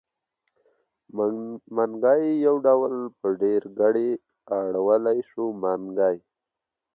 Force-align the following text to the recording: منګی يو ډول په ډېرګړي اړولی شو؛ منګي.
منګی 1.75 2.23
يو 2.45 2.55
ډول 2.65 2.93
په 3.19 3.27
ډېرګړي 3.41 4.09
اړولی 4.61 5.17
شو؛ 5.29 5.45
منګي. 5.61 6.17